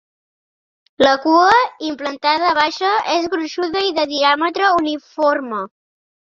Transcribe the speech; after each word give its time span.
La 1.05 1.11
cua, 1.25 1.59
implantada 1.89 2.53
baixa, 2.61 2.95
és 3.17 3.27
gruixuda 3.35 3.85
i 3.91 3.95
de 3.99 4.07
diàmetre 4.15 4.73
uniforme. 4.81 5.63